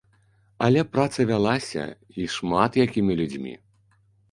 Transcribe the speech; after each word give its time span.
Але 0.67 0.81
праца 0.95 1.25
вялася, 1.33 1.83
і 2.25 2.27
шмат 2.39 2.81
якімі 2.87 3.21
людзьмі. 3.23 3.57